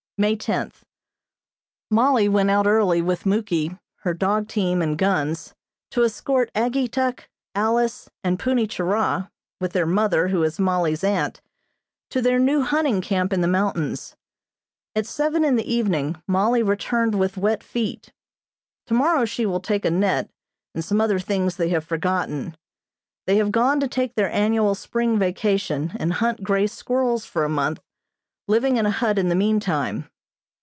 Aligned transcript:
May 0.17 0.35
tenth: 0.35 0.83
Mollie 1.89 2.29
went 2.29 2.51
out 2.51 2.67
early 2.67 3.01
with 3.01 3.25
Muky, 3.25 3.79
her 4.01 4.13
dog 4.13 4.47
team 4.47 4.79
and 4.79 4.95
guns, 4.95 5.55
to 5.89 6.03
escort 6.03 6.51
Ageetuk, 6.53 7.27
Alice 7.55 8.07
and 8.23 8.37
Punni 8.37 8.67
Churah, 8.67 9.31
with 9.59 9.73
their 9.73 9.87
mother, 9.87 10.27
who 10.27 10.43
is 10.43 10.59
Mollie's 10.59 11.03
aunt, 11.03 11.41
to 12.11 12.21
their 12.21 12.37
new 12.37 12.61
hunting 12.61 13.01
camp 13.01 13.33
in 13.33 13.41
the 13.41 13.47
mountains. 13.47 14.15
At 14.95 15.07
seven 15.07 15.43
in 15.43 15.55
the 15.55 15.65
evening 15.67 16.21
Mollie 16.27 16.61
returned 16.61 17.15
with 17.15 17.35
wet 17.35 17.63
feet. 17.63 18.13
Tomorrow 18.85 19.25
she 19.25 19.47
will 19.47 19.59
take 19.59 19.85
a 19.85 19.89
net, 19.89 20.29
and 20.75 20.85
some 20.85 21.01
other 21.01 21.17
things 21.17 21.55
they 21.55 21.69
have 21.69 21.83
forgotten. 21.83 22.55
They 23.25 23.37
have 23.37 23.51
gone 23.51 23.79
to 23.79 23.87
take 23.87 24.13
their 24.13 24.29
annual 24.31 24.75
spring 24.75 25.17
vacation 25.17 25.93
and 25.97 26.13
hunt 26.13 26.43
grey 26.43 26.67
squirrels 26.67 27.25
for 27.25 27.43
a 27.43 27.49
month, 27.49 27.81
living 28.47 28.77
in 28.77 28.85
a 28.85 28.91
hut 28.91 29.17
in 29.17 29.29
the 29.29 29.35
meantime. 29.35 30.07